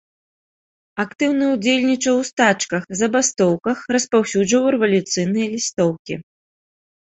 [1.03, 6.13] Актыўна ўдзельнічаў у стачках, забастоўках, распаўсюджваў рэвалюцыйныя лістоўкі.